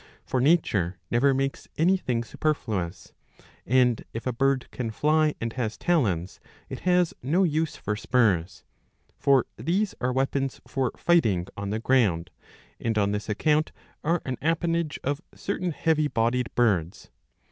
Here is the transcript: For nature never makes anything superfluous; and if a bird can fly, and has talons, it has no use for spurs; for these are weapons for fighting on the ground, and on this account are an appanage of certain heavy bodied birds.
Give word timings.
For 0.25 0.41
nature 0.41 0.97
never 1.11 1.31
makes 1.31 1.67
anything 1.77 2.23
superfluous; 2.23 3.13
and 3.67 4.03
if 4.13 4.25
a 4.25 4.33
bird 4.33 4.65
can 4.71 4.89
fly, 4.89 5.35
and 5.39 5.53
has 5.53 5.77
talons, 5.77 6.39
it 6.69 6.79
has 6.79 7.13
no 7.21 7.43
use 7.43 7.75
for 7.75 7.95
spurs; 7.95 8.63
for 9.19 9.45
these 9.57 9.93
are 10.01 10.11
weapons 10.11 10.59
for 10.67 10.91
fighting 10.97 11.45
on 11.55 11.69
the 11.69 11.77
ground, 11.77 12.31
and 12.79 12.97
on 12.97 13.11
this 13.11 13.29
account 13.29 13.71
are 14.03 14.23
an 14.25 14.37
appanage 14.41 14.97
of 15.03 15.21
certain 15.35 15.69
heavy 15.69 16.07
bodied 16.07 16.49
birds. 16.55 17.11